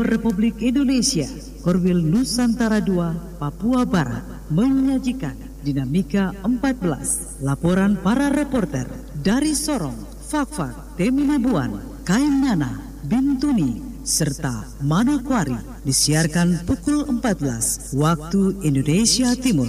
[0.00, 1.28] Radio Republik Indonesia,
[1.60, 8.88] Korwil Nusantara II, Papua Barat, menyajikan Dinamika 14, laporan para reporter
[9.20, 19.68] dari Sorong, Fakfak, Teminabuan, Kaimnana, Bintuni, serta Manokwari disiarkan pukul 14 waktu Indonesia Timur.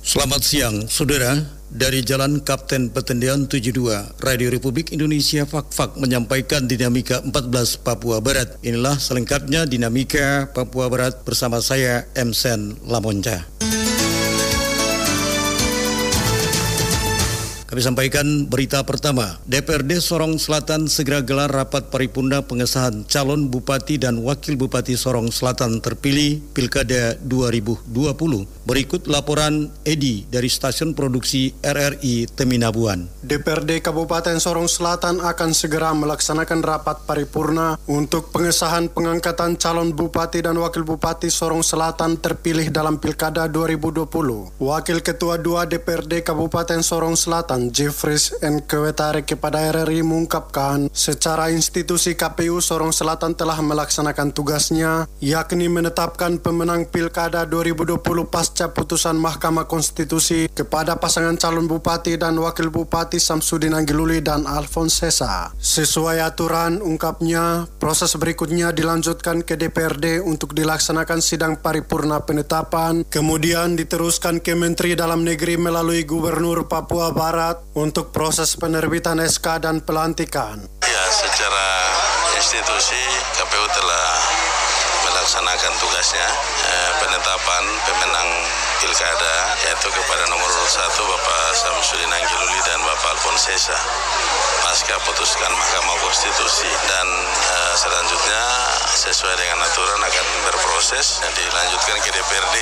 [0.00, 1.57] Selamat siang, saudara.
[1.68, 8.56] Dari Jalan Kapten Petendian 72, Radio Republik Indonesia Fakfak menyampaikan dinamika 14 Papua Barat.
[8.64, 12.32] Inilah selengkapnya dinamika Papua Barat bersama saya, M.
[12.32, 13.44] Sen Lamonca.
[17.68, 19.36] Kami sampaikan berita pertama.
[19.44, 25.84] DPRD Sorong Selatan segera gelar rapat paripurna pengesahan calon bupati dan wakil bupati Sorong Selatan
[25.84, 27.92] terpilih Pilkada 2020.
[28.64, 33.04] Berikut laporan Edi dari stasiun produksi RRI Teminabuan.
[33.20, 40.56] DPRD Kabupaten Sorong Selatan akan segera melaksanakan rapat paripurna untuk pengesahan pengangkatan calon bupati dan
[40.56, 44.56] wakil bupati Sorong Selatan terpilih dalam Pilkada 2020.
[44.56, 48.62] Wakil Ketua 2 DPRD Kabupaten Sorong Selatan Selatan Jeffries N.
[48.62, 56.86] Kewetare kepada RRI mengungkapkan secara institusi KPU Sorong Selatan telah melaksanakan tugasnya yakni menetapkan pemenang
[56.86, 57.98] Pilkada 2020
[58.30, 65.10] pasca putusan Mahkamah Konstitusi kepada pasangan calon bupati dan wakil bupati Samsudin Anggiluli dan Alphonse
[65.10, 65.50] Sesa.
[65.58, 74.38] Sesuai aturan ungkapnya, proses berikutnya dilanjutkan ke DPRD untuk dilaksanakan sidang paripurna penetapan, kemudian diteruskan
[74.38, 77.47] ke Menteri Dalam Negeri melalui Gubernur Papua Barat
[77.78, 80.60] Untuk proses penerbitan SK dan pelantikan.
[80.84, 81.68] Ya, secara
[82.36, 83.02] institusi
[83.38, 84.08] KPU telah
[85.08, 86.28] melaksanakan tugasnya
[86.68, 88.30] eh, penetapan pemenang
[88.98, 93.78] pilkada yaitu kepada nomor urut satu Bapak Samsudin Anggiluli dan Bapak Alfonsesa.
[94.66, 96.66] Pasca putuskan Mahkamah Konstitusi.
[96.66, 98.42] Dan eh, selanjutnya
[98.98, 102.56] sesuai dengan aturan akan berproses dan dilanjutkan ke DPRD.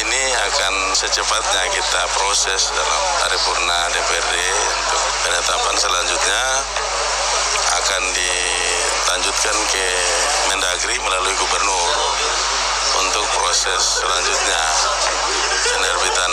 [0.00, 6.42] Ini akan secepatnya kita proses dalam paripurna DPRD untuk penetapan selanjutnya.
[7.84, 9.86] Akan dilanjutkan ke
[10.48, 11.88] Mendagri melalui gubernur
[13.00, 14.62] untuk proses selanjutnya
[15.72, 16.32] penerbitan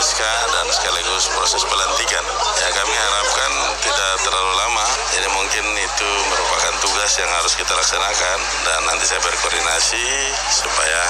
[0.00, 2.24] SK dan sekaligus proses pelantikan.
[2.58, 3.52] Ya kami harapkan
[3.84, 9.20] tidak terlalu lama, jadi mungkin itu merupakan tugas yang harus kita laksanakan dan nanti saya
[9.22, 10.04] berkoordinasi
[10.50, 11.02] supaya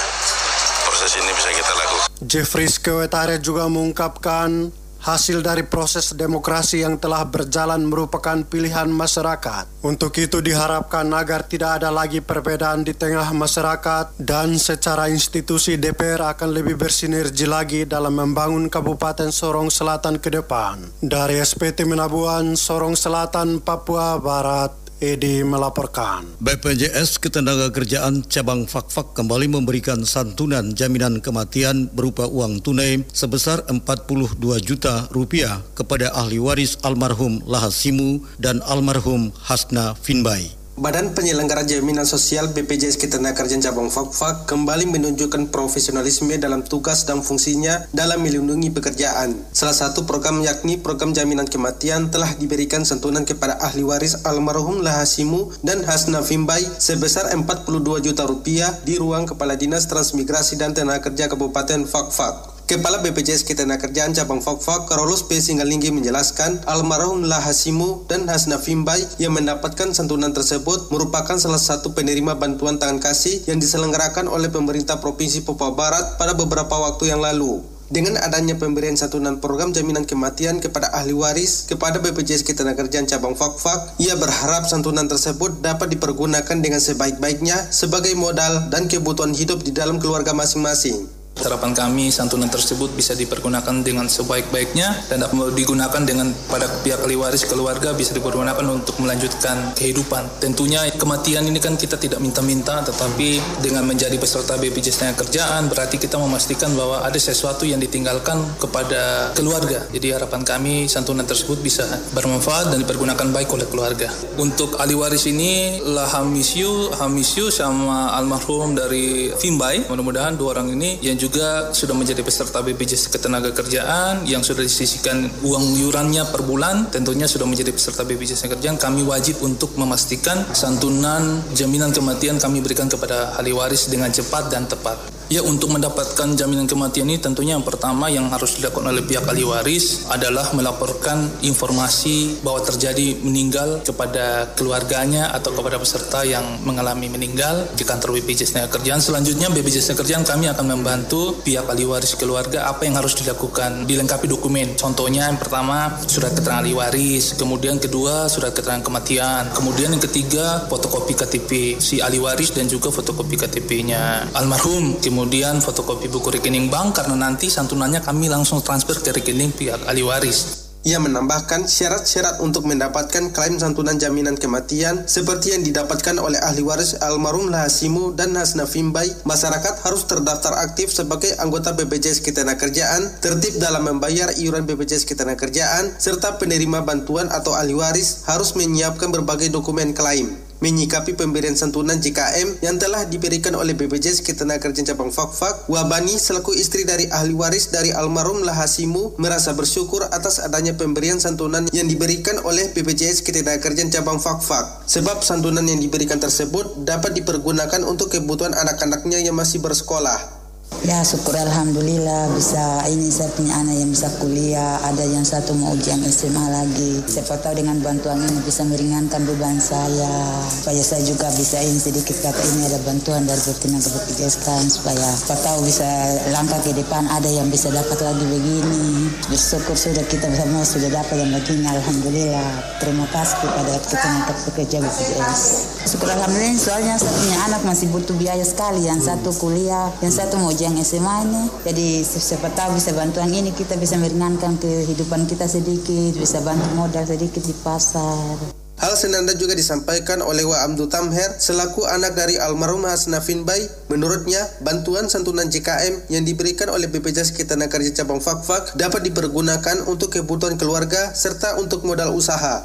[0.84, 2.08] proses ini bisa kita lakukan.
[2.20, 9.80] Jeffrey Skewetare juga mengungkapkan Hasil dari proses demokrasi yang telah berjalan merupakan pilihan masyarakat.
[9.80, 16.36] Untuk itu diharapkan agar tidak ada lagi perbedaan di tengah masyarakat dan secara institusi DPR
[16.36, 20.84] akan lebih bersinergi lagi dalam membangun Kabupaten Sorong Selatan ke depan.
[21.00, 26.28] Dari SPT Menabuan, Sorong Selatan, Papua Barat, Edi melaporkan.
[26.44, 35.08] BPJS Ketenagakerjaan Cabang Fakfak kembali memberikan santunan jaminan kematian berupa uang tunai sebesar 42 juta
[35.08, 40.59] rupiah kepada ahli waris almarhum Lahasimu dan almarhum Hasna Finbai.
[40.80, 47.84] Badan Penyelenggara Jaminan Sosial BPJS Ketenagakerjaan Cabang Fakfak kembali menunjukkan profesionalisme dalam tugas dan fungsinya
[47.92, 49.36] dalam melindungi pekerjaan.
[49.52, 55.52] Salah satu program yakni program jaminan kematian telah diberikan santunan kepada ahli waris almarhum Lahasimu
[55.60, 61.28] dan Hasna Fimbai sebesar 42 juta rupiah di ruang Kepala Dinas Transmigrasi dan Tenaga Kerja
[61.28, 62.59] Kabupaten Fakfak.
[62.70, 65.42] Kepala BPJS Ketenagakerjaan Cabang Fakfak Carlos P.
[65.42, 72.38] Singalinggi menjelaskan almarhum Lahasimu dan Hasna Fimbai yang mendapatkan santunan tersebut merupakan salah satu penerima
[72.38, 77.58] bantuan tangan kasih yang diselenggarakan oleh pemerintah Provinsi Papua Barat pada beberapa waktu yang lalu.
[77.90, 83.98] Dengan adanya pemberian santunan program jaminan kematian kepada ahli waris kepada BPJS Ketenagakerjaan Cabang Fakfak,
[83.98, 89.98] ia berharap santunan tersebut dapat dipergunakan dengan sebaik-baiknya sebagai modal dan kebutuhan hidup di dalam
[89.98, 91.18] keluarga masing-masing.
[91.40, 95.24] Harapan kami santunan tersebut bisa dipergunakan dengan sebaik-baiknya dan
[95.56, 100.42] digunakan dengan pada pihak ahli waris keluarga bisa dipergunakan untuk melanjutkan kehidupan.
[100.42, 105.96] Tentunya kematian ini kan kita tidak minta-minta tetapi dengan menjadi peserta BPJS Tenaga Kerjaan berarti
[105.96, 109.86] kita memastikan bahwa ada sesuatu yang ditinggalkan kepada keluarga.
[109.94, 114.10] Jadi harapan kami santunan tersebut bisa bermanfaat dan dipergunakan baik oleh keluarga.
[114.36, 119.86] Untuk ahli waris ini lah Hamisyu, Hamisyu sama almarhum dari Fimbai.
[119.86, 125.30] Mudah-mudahan dua orang ini yang juga juga sudah menjadi peserta BPJS Ketenagakerjaan yang sudah disisikan
[125.46, 131.38] uang iurannya per bulan tentunya sudah menjadi peserta BPJS Ketenagakerjaan kami wajib untuk memastikan santunan
[131.54, 135.20] jaminan kematian kami berikan kepada ahli waris dengan cepat dan tepat.
[135.30, 139.46] Ya untuk mendapatkan jaminan kematian ini tentunya yang pertama yang harus dilakukan oleh pihak ahli
[139.46, 147.62] waris adalah melaporkan informasi bahwa terjadi meninggal kepada keluarganya atau kepada peserta yang mengalami meninggal
[147.78, 148.98] di kantor BPJS Kerjaan.
[148.98, 154.26] Selanjutnya BPJS Kerjaan kami akan membantu pihak ahli waris keluarga apa yang harus dilakukan dilengkapi
[154.30, 154.78] dokumen.
[154.78, 160.64] Contohnya yang pertama surat keterangan ahli waris, kemudian kedua surat keterangan kematian, kemudian yang ketiga
[160.70, 161.50] fotokopi KTP
[161.82, 164.96] si ahli waris dan juga fotokopi KTP-nya almarhum.
[165.02, 170.06] Kemudian fotokopi buku rekening bank karena nanti santunannya kami langsung transfer ke rekening pihak ahli
[170.06, 170.69] waris.
[170.80, 176.96] Ia menambahkan syarat-syarat untuk mendapatkan klaim santunan jaminan kematian seperti yang didapatkan oleh ahli waris
[177.04, 183.92] almarhum Lahasimu dan Hasna Fimbai, masyarakat harus terdaftar aktif sebagai anggota BPJS Ketenagakerjaan, tertib dalam
[183.92, 190.49] membayar iuran BPJS Ketenagakerjaan, serta penerima bantuan atau ahli waris harus menyiapkan berbagai dokumen klaim
[190.60, 196.84] menyikapi pemberian santunan JKM yang telah diberikan oleh BPJS Ketenagakerjaan Cabang Fakfak, Wabani selaku istri
[196.84, 202.72] dari ahli waris dari almarhum Lahasimu merasa bersyukur atas adanya pemberian santunan yang diberikan oleh
[202.72, 204.84] BPJS Ketenagakerjaan Cabang Fakfak.
[204.88, 210.39] Sebab santunan yang diberikan tersebut dapat dipergunakan untuk kebutuhan anak-anaknya yang masih bersekolah.
[210.80, 215.76] Ya syukur Alhamdulillah bisa ini saya punya anak yang bisa kuliah ada yang satu mau
[215.76, 217.04] ujian SMA lagi.
[217.04, 220.08] Siapa tahu dengan bantuan ini bisa meringankan beban saya.
[220.48, 225.36] Supaya saya juga bisa ini sedikit kata ini ada bantuan dari BPJS kan supaya siapa
[225.44, 225.88] tahu bisa
[226.32, 229.12] langkah ke depan ada yang bisa dapat lagi begini.
[229.28, 232.50] Bersyukur sudah kita semua sudah dapat yang begini Alhamdulillah.
[232.80, 235.42] Terima kasih kepada ketenaga pekerja BPJS
[235.90, 240.36] syukur Alhamdulillah soalnya saya punya anak masih butuh biaya sekali yang satu kuliah yang satu
[240.36, 241.44] mau yang SMA ini.
[241.64, 247.08] Jadi siapa tahu bisa bantuan ini kita bisa meringankan kehidupan kita sedikit, bisa bantu modal
[247.08, 248.60] sedikit di pasar.
[248.80, 253.68] Hal senada juga disampaikan oleh Wa Amdu Tamher selaku anak dari almarhum Hasna Finbay.
[253.92, 260.56] Menurutnya, bantuan santunan JKM yang diberikan oleh BPJS Ketenagakerjaan Cabang Fakfak dapat dipergunakan untuk kebutuhan
[260.56, 262.64] keluarga serta untuk modal usaha.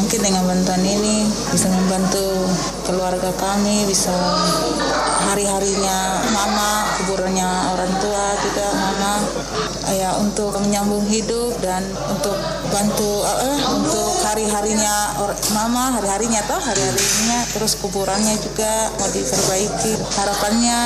[0.00, 2.48] Mungkin dengan bantuan ini bisa membantu
[2.88, 4.16] keluarga kami, bisa
[5.28, 7.44] hari-harinya mama, kuburannya
[7.76, 9.20] orang tua juga mama,
[9.92, 12.32] ya untuk menyambung hidup dan untuk
[12.72, 15.20] bantu eh, untuk hari-harinya
[15.52, 17.38] mama hari-harinya toh hari-harinya.
[17.52, 19.92] Terus kuburannya juga mau diperbaiki.
[20.16, 20.80] Harapannya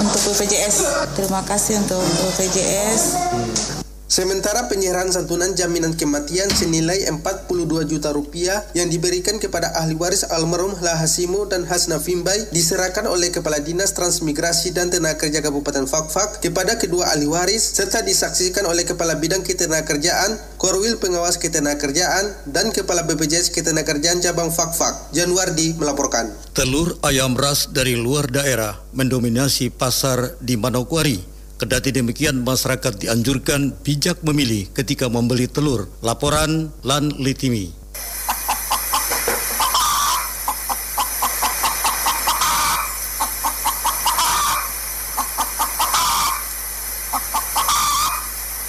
[0.00, 0.76] untuk BPJS
[1.12, 9.40] terima kasih untuk BPJS Sementara penyerahan santunan jaminan kematian senilai 42 juta rupiah yang diberikan
[9.40, 15.24] kepada ahli waris almarhum Lahasimu dan Hasna Fimbai diserahkan oleh Kepala Dinas Transmigrasi dan Tenaga
[15.24, 21.40] Kerja Kabupaten Fakfak kepada kedua ahli waris serta disaksikan oleh Kepala Bidang Ketenagakerjaan, Korwil Pengawas
[21.40, 25.16] Ketenagakerjaan, dan Kepala BPJS Ketenagakerjaan Cabang Fakfak.
[25.16, 26.28] Januardi melaporkan.
[26.52, 31.33] Telur ayam ras dari luar daerah mendominasi pasar di Manokwari.
[31.64, 35.88] Kedati demikian, masyarakat dianjurkan bijak memilih ketika membeli telur.
[36.04, 37.83] Laporan Lan Litimi.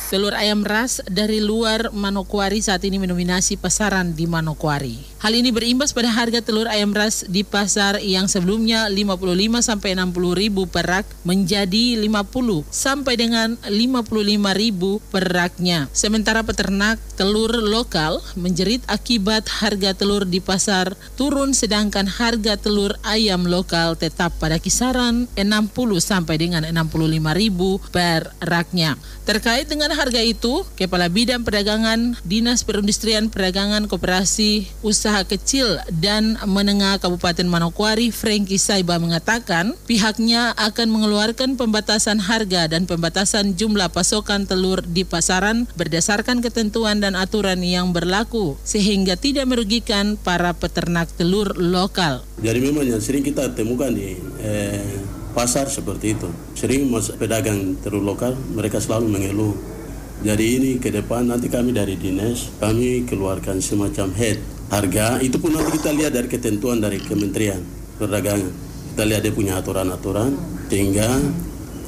[0.06, 5.16] Telur ayam ras dari luar Manokwari saat ini mendominasi pasaran di Manokwari.
[5.26, 10.14] Hal ini berimbas pada harga telur ayam ras di pasar yang sebelumnya 55 sampai 60
[10.38, 14.22] ribu per rak menjadi 50 sampai dengan 55
[14.54, 15.90] ribu per raknya.
[15.90, 23.50] Sementara peternak telur lokal menjerit akibat harga telur di pasar turun sedangkan harga telur ayam
[23.50, 26.94] lokal tetap pada kisaran 60 sampai dengan 65
[27.34, 28.94] ribu per raknya.
[29.26, 37.00] Terkait dengan harga itu, Kepala Bidang Perdagangan Dinas Perindustrian Perdagangan Koperasi Usaha Kecil dan Menengah
[37.00, 44.84] Kabupaten Manokwari, Franky Saiba mengatakan pihaknya akan mengeluarkan pembatasan harga dan pembatasan jumlah pasokan telur
[44.84, 52.22] di pasaran berdasarkan ketentuan dan aturan yang berlaku sehingga tidak merugikan para peternak telur lokal.
[52.44, 55.00] Jadi memang yang sering kita temukan di eh,
[55.36, 56.30] pasar seperti itu.
[56.56, 56.88] Sering
[57.20, 59.75] pedagang telur lokal mereka selalu mengeluh.
[60.24, 64.40] Jadi ini ke depan nanti kami dari dinas kami keluarkan semacam head
[64.72, 67.60] harga itu pun nanti kita lihat dari ketentuan dari Kementerian
[68.00, 68.52] Perdagangan.
[68.96, 70.32] Kita lihat dia punya aturan-aturan
[70.72, 71.20] sehingga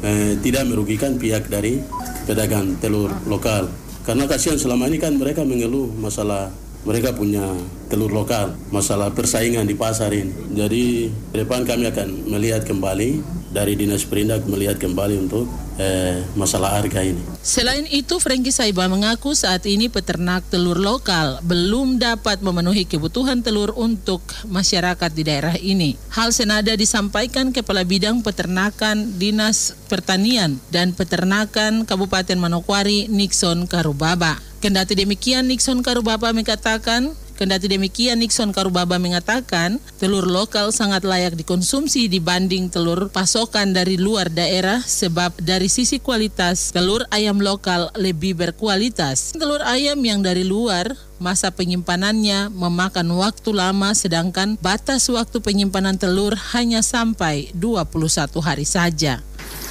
[0.03, 1.79] eh, tidak merugikan pihak dari
[2.27, 3.71] pedagang telur lokal.
[4.03, 6.51] Karena kasihan selama ini kan mereka mengeluh masalah
[6.87, 7.43] mereka punya
[7.91, 10.31] telur lokal, masalah persaingan di pasar ini.
[10.55, 13.19] Jadi ke depan kami akan melihat kembali
[13.51, 17.21] dari Dinas Perindak melihat kembali untuk eh, masalah harga ini.
[17.41, 23.73] Selain itu, Franky Saiba mengaku saat ini peternak telur lokal belum dapat memenuhi kebutuhan telur
[23.77, 25.95] untuk masyarakat di daerah ini.
[26.11, 34.41] Hal senada disampaikan Kepala Bidang Peternakan Dinas Pertanian dan Peternakan Kabupaten Manokwari Nixon Karubaba.
[34.57, 42.09] Kendati demikian, Nixon Karubaba mengatakan Kendati demikian, Nixon Karubaba mengatakan telur lokal sangat layak dikonsumsi
[42.09, 49.37] dibanding telur pasokan dari luar daerah sebab dari sisi kualitas telur ayam lokal lebih berkualitas.
[49.37, 56.33] Telur ayam yang dari luar masa penyimpanannya memakan waktu lama sedangkan batas waktu penyimpanan telur
[56.57, 59.21] hanya sampai 21 hari saja.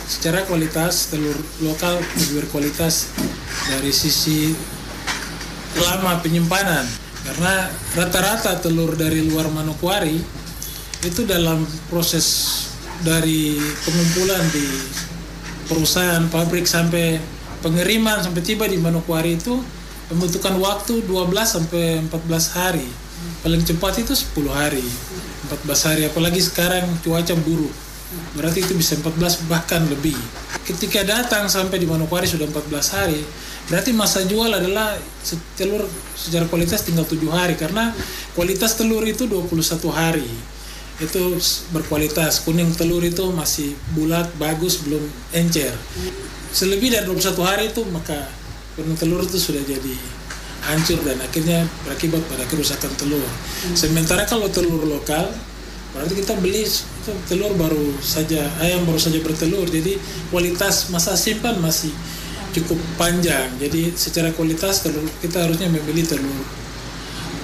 [0.06, 3.10] Secara kualitas telur lokal lebih berkualitas
[3.66, 4.54] dari sisi
[5.82, 7.66] lama penyimpanan karena
[7.98, 10.22] rata-rata telur dari luar Manokwari
[11.02, 12.54] itu dalam proses
[13.02, 14.66] dari pengumpulan di
[15.66, 17.18] perusahaan pabrik sampai
[17.60, 19.58] pengiriman sampai tiba di Manokwari itu
[20.06, 22.86] membutuhkan waktu 12 sampai 14 hari.
[23.42, 24.86] Paling cepat itu 10 hari,
[25.50, 27.74] 14 hari apalagi sekarang cuaca buruk.
[28.38, 30.14] Berarti itu bisa 14 bahkan lebih.
[30.66, 33.22] Ketika datang sampai di Manokwari sudah 14 hari,
[33.70, 34.98] berarti masa jual adalah
[35.54, 35.86] telur
[36.18, 37.94] secara kualitas tinggal 7 hari karena
[38.34, 39.46] kualitas telur itu 21
[39.94, 40.26] hari.
[40.98, 41.38] Itu
[41.70, 42.42] berkualitas.
[42.42, 45.06] Kuning telur itu masih bulat, bagus, belum
[45.38, 45.70] encer.
[46.50, 48.26] Selebih dari 21 hari itu maka
[48.74, 49.94] kuning telur itu sudah jadi
[50.66, 53.22] hancur dan akhirnya berakibat pada kerusakan telur.
[53.78, 55.30] Sementara kalau telur lokal
[55.94, 56.66] berarti kita beli
[57.26, 59.66] telur baru saja ayam baru saja bertelur.
[59.68, 60.00] Jadi
[60.32, 61.92] kualitas masa simpan masih
[62.56, 63.52] cukup panjang.
[63.60, 66.40] Jadi secara kualitas telur kita harusnya memilih telur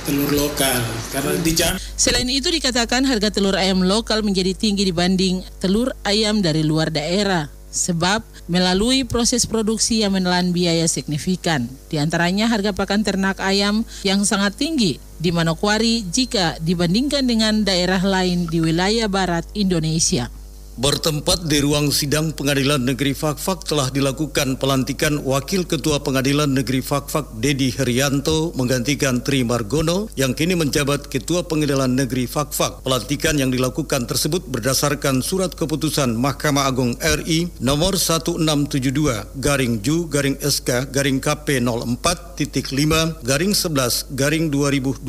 [0.09, 0.83] telur lokal.
[1.15, 6.67] Karena dijamin Selain itu dikatakan harga telur ayam lokal menjadi tinggi dibanding telur ayam dari
[6.67, 11.67] luar daerah sebab melalui proses produksi yang menelan biaya signifikan.
[11.89, 18.05] Di antaranya harga pakan ternak ayam yang sangat tinggi di Manokwari jika dibandingkan dengan daerah
[18.05, 20.29] lain di wilayah barat Indonesia.
[20.73, 27.29] Bertempat di ruang sidang Pengadilan Negeri Fakfak telah dilakukan pelantikan Wakil Ketua Pengadilan Negeri Fakfak
[27.45, 32.81] Dedi Herianto menggantikan Tri Margono yang kini menjabat Ketua Pengadilan Negeri Fakfak.
[32.89, 40.41] Pelantikan yang dilakukan tersebut berdasarkan surat keputusan Mahkamah Agung RI nomor 1672 garing Ju garing
[40.41, 45.05] SK garing KP 04.5 garing 11 garing 2020.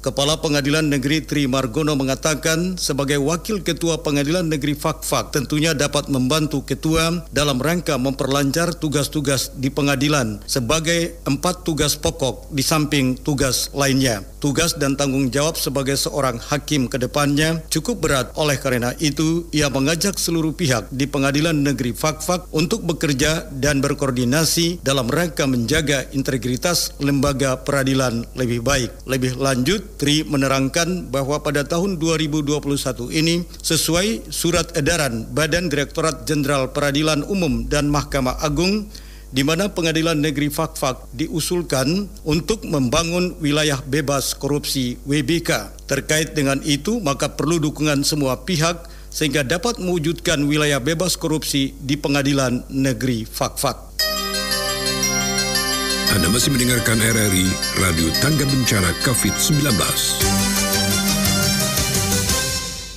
[0.00, 6.06] Kepala Pengadilan Negeri Tri Margono mengatakan sebagai Wakil Ketua Pengadilan Negeri Fakfak Fakfak tentunya dapat
[6.06, 13.74] membantu ketua dalam rangka memperlancar tugas-tugas di pengadilan sebagai empat tugas pokok di samping tugas
[13.74, 14.22] lainnya.
[14.38, 19.66] Tugas dan tanggung jawab sebagai seorang hakim ke depannya cukup berat oleh karena itu ia
[19.66, 26.94] mengajak seluruh pihak di pengadilan negeri Fakfak untuk bekerja dan berkoordinasi dalam rangka menjaga integritas
[27.02, 28.94] lembaga peradilan lebih baik.
[29.10, 34.83] Lebih lanjut, Tri menerangkan bahwa pada tahun 2021 ini sesuai surat edaran
[35.32, 38.86] Badan Direktorat Jenderal Peradilan Umum dan Mahkamah Agung
[39.34, 45.74] di mana Pengadilan Negeri Fakfak diusulkan untuk membangun wilayah bebas korupsi WBK.
[45.90, 51.98] Terkait dengan itu, maka perlu dukungan semua pihak sehingga dapat mewujudkan wilayah bebas korupsi di
[51.98, 53.94] Pengadilan Negeri Fakfak.
[56.14, 57.46] Anda masih mendengarkan RRI
[57.82, 60.63] Radio Tangga Bencana COVID-19.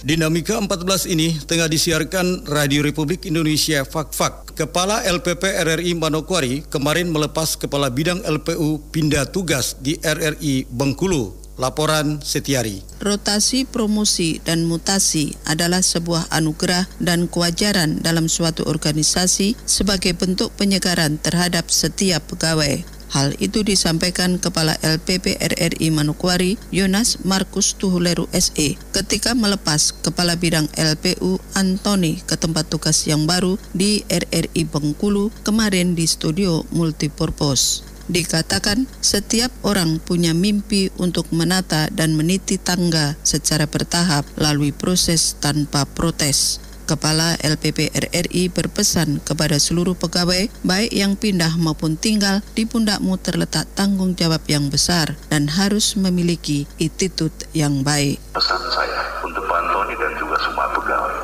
[0.08, 4.56] Dinamika 14 ini tengah disiarkan Radio Republik Indonesia Fakfak.
[4.56, 11.36] Kepala LPP RRI Manokwari kemarin melepas Kepala Bidang LPU pindah tugas di RRI Bengkulu.
[11.60, 12.80] Laporan Setiari.
[13.04, 21.20] Rotasi, promosi, dan mutasi adalah sebuah anugerah dan kewajaran dalam suatu organisasi sebagai bentuk penyegaran
[21.20, 22.97] terhadap setiap pegawai.
[23.08, 30.68] Hal itu disampaikan Kepala LPP RRI Manokwari, Yonas Markus Tuhuleru SE, ketika melepas Kepala Bidang
[30.76, 37.88] LPU Antoni ke tempat tugas yang baru di RRI Bengkulu kemarin di studio multipurpose.
[38.08, 45.84] Dikatakan setiap orang punya mimpi untuk menata dan meniti tangga secara bertahap melalui proses tanpa
[45.84, 46.64] protes.
[46.88, 53.67] Kepala LPP RRI berpesan kepada seluruh pegawai, baik yang pindah maupun tinggal, di pundakmu terletak
[53.75, 58.24] tanggung jawab yang besar dan harus memiliki attitude yang baik.
[58.32, 61.17] Pesan saya untuk Pak Antoni dan juga semua pegawai,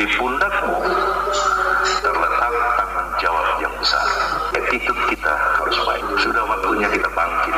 [0.00, 0.88] di pundakmu
[2.00, 4.06] terletak tanggung jawab yang besar.
[4.56, 6.04] Attitude kita harus baik.
[6.16, 7.56] Sudah waktunya kita bangkit,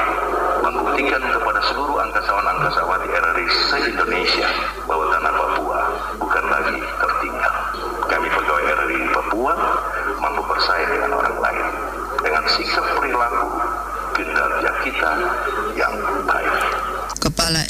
[0.66, 4.50] membuktikan kepada seluruh angkasawan-angkasawati RRI se-Indonesia
[4.90, 5.80] bahwa tanah Papua
[6.18, 7.54] bukan lagi tertinggal.
[8.06, 9.54] Kami pegawai RRI Papua
[10.20, 10.72] mampu bersama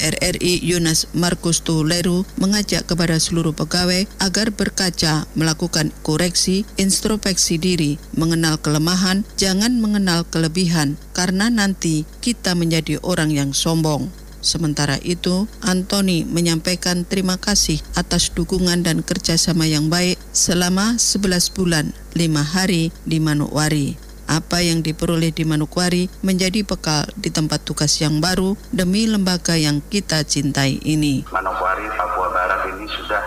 [0.03, 7.95] DPR RI Yunas Markus Tuleru mengajak kepada seluruh pegawai agar berkaca, melakukan koreksi, introspeksi diri,
[8.11, 14.11] mengenal kelemahan, jangan mengenal kelebihan, karena nanti kita menjadi orang yang sombong.
[14.43, 21.95] Sementara itu, Anthony menyampaikan terima kasih atas dukungan dan kerjasama yang baik selama 11 bulan,
[22.11, 24.02] 5 hari di Manokwari.
[24.27, 29.83] Apa yang diperoleh di Manokwari menjadi bekal di tempat tugas yang baru demi lembaga yang
[29.91, 31.27] kita cintai ini.
[31.29, 33.23] Manokwari, Papua Barat ini sudah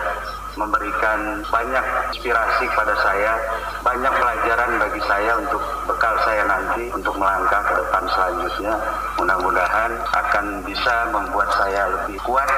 [0.57, 3.37] memberikan banyak inspirasi kepada saya,
[3.85, 8.73] banyak pelajaran bagi saya untuk bekal saya nanti untuk melangkah ke depan selanjutnya.
[9.21, 12.49] Mudah-mudahan akan bisa membuat saya lebih kuat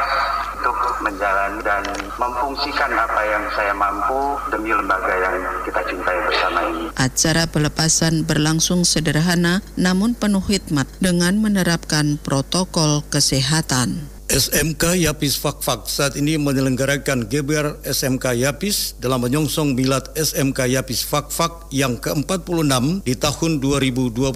[0.60, 1.84] untuk menjalani dan
[2.19, 6.88] memfungsikan apa yang saya mampu demi lembaga yang kita cintai bersama ini.
[7.00, 14.18] Acara pelepasan berlangsung sederhana namun penuh hikmat dengan menerapkan protokol kesehatan.
[14.29, 21.65] SMK Yapis Fakfak saat ini menyelenggarakan GBR SMK Yapis dalam menyongsong milad SMK Yapis Fakfak
[21.74, 24.29] yang ke-46 di tahun 2021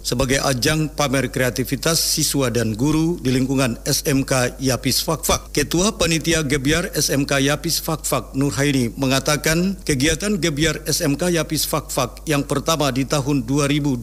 [0.00, 5.52] sebagai ajang pamer kreativitas siswa dan guru di lingkungan SMK Yapis Fakfak.
[5.52, 12.40] Ketua Panitia GBR SMK Yapis Fakfak Nur Haini mengatakan kegiatan GBR SMK Yapis Fakfak yang
[12.40, 14.00] pertama di tahun 2021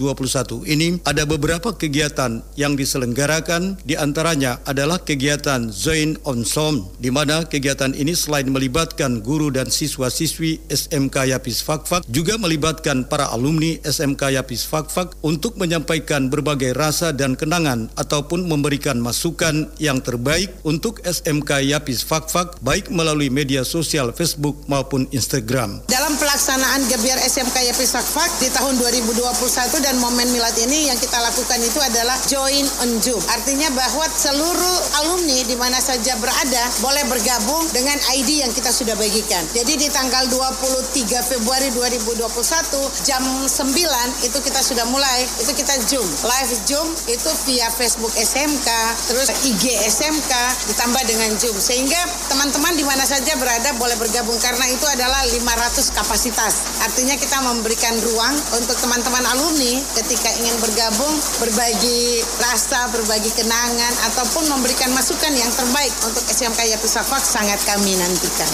[0.70, 7.08] ini ada beberapa kegiatan yang diselenggarakan di antaranya adalah kegiatan kegiatan Zain on Som, di
[7.08, 13.80] mana kegiatan ini selain melibatkan guru dan siswa-siswi SMK Yapis Fakfak, juga melibatkan para alumni
[13.88, 21.00] SMK Yapis Fakfak untuk menyampaikan berbagai rasa dan kenangan ataupun memberikan masukan yang terbaik untuk
[21.08, 25.88] SMK Yapis Fakfak, baik melalui media sosial Facebook maupun Instagram.
[25.88, 29.24] Dalam pelaksanaan Gebiar SMK Yapis Fakfak di tahun 2021
[29.88, 33.24] dan momen milad ini yang kita lakukan itu adalah join on Zoom.
[33.32, 38.74] Artinya bahwa seluruh alumni alumni di mana saja berada boleh bergabung dengan ID yang kita
[38.74, 39.46] sudah bagikan.
[39.54, 40.90] Jadi di tanggal 23
[41.30, 42.26] Februari 2021
[43.06, 46.10] jam 9 itu kita sudah mulai itu kita Zoom.
[46.26, 48.70] Live Zoom itu via Facebook SMK,
[49.06, 50.34] terus IG SMK
[50.74, 52.02] ditambah dengan Zoom sehingga
[52.34, 56.66] teman-teman di mana saja berada boleh bergabung karena itu adalah 500 kapasitas.
[56.90, 64.50] Artinya kita memberikan ruang untuk teman-teman alumni ketika ingin bergabung berbagi rasa, berbagi kenangan ataupun
[64.58, 68.48] memberikan yang terbaik untuk SMK Yapisafak sangat kami nantikan.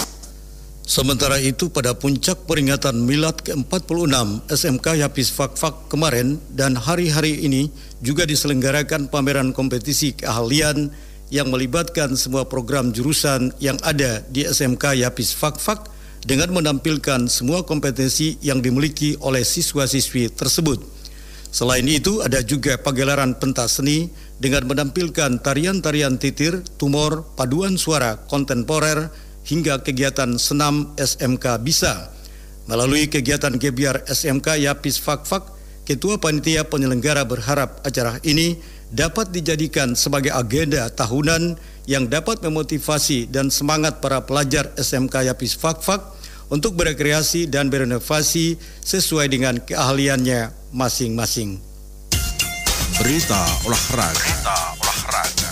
[0.82, 7.70] Sementara itu pada puncak peringatan milad ke-46 SMK Yapis Fakfak kemarin dan hari-hari ini
[8.02, 10.90] juga diselenggarakan pameran kompetisi keahlian
[11.30, 15.86] yang melibatkan semua program jurusan yang ada di SMK Yapis Fakfak
[16.26, 20.99] dengan menampilkan semua kompetensi yang dimiliki oleh siswa-siswi tersebut.
[21.50, 24.06] Selain itu ada juga pagelaran pentas seni
[24.38, 29.10] dengan menampilkan tarian-tarian titir, tumor, paduan suara kontemporer
[29.42, 32.14] hingga kegiatan senam SMK Bisa.
[32.70, 38.62] Melalui kegiatan Gebiar SMK Yapis Fakfak, Ketua Panitia Penyelenggara berharap acara ini
[38.94, 41.58] dapat dijadikan sebagai agenda tahunan
[41.90, 46.19] yang dapat memotivasi dan semangat para pelajar SMK Yapis Fakfak
[46.50, 51.62] untuk berekreasi dan berinovasi sesuai dengan keahliannya masing-masing.
[53.00, 54.12] Berita olahraga.
[54.12, 55.50] Berita olahraga.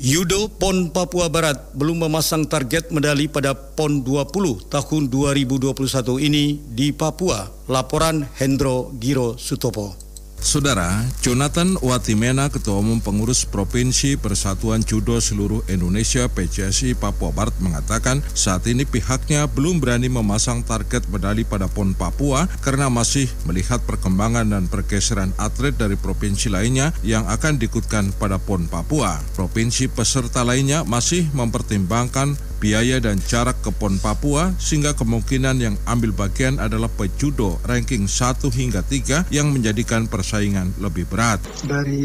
[0.00, 5.76] Yudo PON Papua Barat belum memasang target medali pada PON 20 tahun 2021
[6.24, 7.52] ini di Papua.
[7.68, 10.09] Laporan Hendro Giro Sutopo.
[10.40, 18.24] Saudara, Jonathan Watimena, Ketua Umum Pengurus Provinsi Persatuan Judo Seluruh Indonesia PCSI Papua Barat mengatakan
[18.32, 24.48] saat ini pihaknya belum berani memasang target medali pada PON Papua karena masih melihat perkembangan
[24.48, 29.20] dan pergeseran atlet dari provinsi lainnya yang akan diikutkan pada PON Papua.
[29.36, 36.12] Provinsi peserta lainnya masih mempertimbangkan biaya dan jarak ke PON Papua sehingga kemungkinan yang ambil
[36.12, 41.40] bagian adalah pejudo ranking 1 hingga 3 yang menjadikan persaingan lebih berat.
[41.64, 42.04] Dari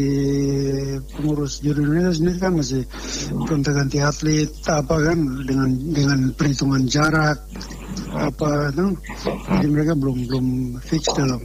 [1.12, 2.82] pengurus judo Indonesia sendiri kan masih
[3.44, 7.38] gonta-ganti atlet apa kan dengan dengan perhitungan jarak
[8.16, 8.86] apa itu
[9.60, 10.46] jadi mereka belum belum
[10.80, 11.40] fix dalam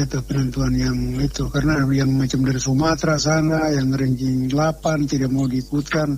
[0.00, 1.52] itu penentuan yang itu.
[1.52, 6.16] Karena yang macam dari Sumatera sana yang ranking 8 tidak mau diikutkan.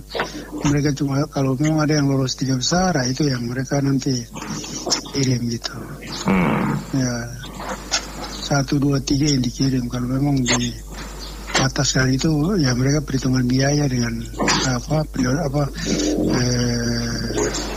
[0.63, 4.23] Mereka cuma kalau memang ada yang lolos tiga besar itu yang mereka nanti
[5.11, 5.75] kirim gitu.
[6.27, 6.75] Hmm.
[6.95, 7.13] ya
[8.45, 9.91] satu dua tiga yang dikirim.
[9.91, 10.71] Kalau memang di
[11.59, 12.29] atas itu
[12.61, 14.21] ya mereka perhitungan biaya dengan
[14.65, 15.63] apa apa
[16.33, 17.15] eh,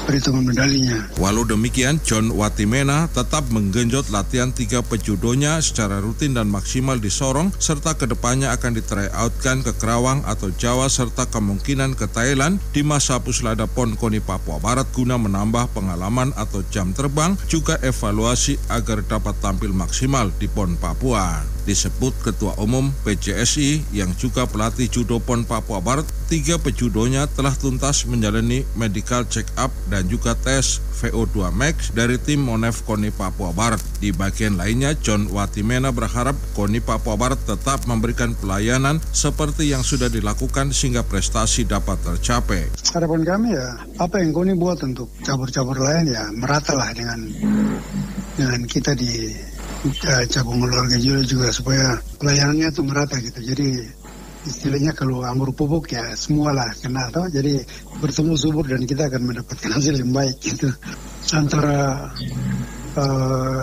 [0.09, 1.05] perhitungan medalinya.
[1.20, 7.53] Walau demikian, John Watimena tetap menggenjot latihan tiga pejudonya secara rutin dan maksimal di Sorong
[7.61, 12.81] serta ke depannya akan di outkan ke Kerawang atau Jawa serta kemungkinan ke Thailand di
[12.81, 19.05] masa Puslada Pon Koni Papua Barat guna menambah pengalaman atau jam terbang juga evaluasi agar
[19.05, 25.44] dapat tampil maksimal di Pon Papua disebut Ketua Umum PCSI yang juga pelatih judo PON
[25.44, 31.90] Papua Barat, tiga pejudonya telah tuntas menjalani medical check up dan juga tes VO2 max
[31.90, 33.82] dari tim Monef KONI Papua Barat.
[33.98, 40.06] Di bagian lainnya, John Watimena berharap KONI Papua Barat tetap memberikan pelayanan seperti yang sudah
[40.06, 42.70] dilakukan sehingga prestasi dapat tercapai.
[42.94, 47.26] Harapan kami ya, apa yang KONI buat untuk cabur-cabur lain ya meratalah dengan
[48.38, 49.34] dengan kita di
[49.82, 53.42] uh, cabang olahraga juga supaya pelayanannya itu merata gitu.
[53.42, 53.82] Jadi
[54.48, 57.61] istilahnya kalau anggur pupuk ya semualah kena atau jadi
[58.00, 60.72] bertemu subur dan kita akan mendapatkan hasil yang baik gitu.
[61.37, 62.08] Antara
[62.96, 63.62] uh,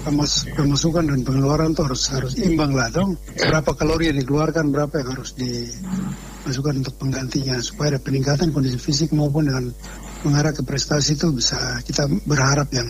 [0.00, 4.94] pemas pemasukan dan pengeluaran tuh harus harus imbang lah dong berapa kalori yang dikeluarkan berapa
[5.04, 9.64] yang harus dimasukkan untuk penggantinya supaya ada peningkatan kondisi fisik maupun dengan
[10.22, 12.86] mengarah ke prestasi itu bisa kita berharap yang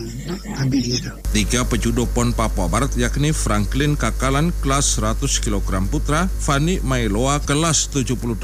[0.63, 1.11] lebih gitu.
[1.31, 7.91] Tiga pejudo PON Papua Barat yakni Franklin Kakalan kelas 100 kg putra, Fani Mailoa kelas
[7.91, 8.39] 78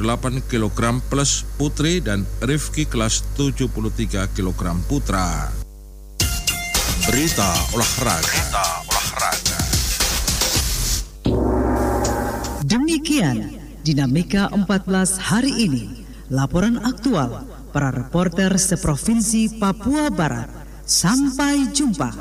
[0.48, 5.52] kg plus putri, dan Rifki kelas 73 kg putra.
[7.08, 8.28] Berita olahraga.
[8.28, 9.60] Berita olahraga.
[12.68, 13.56] Demikian
[13.88, 16.04] dinamika 14 hari ini.
[16.28, 20.50] Laporan aktual para reporter seprovinsi Papua Barat.
[20.86, 22.16] Sampai jumpa.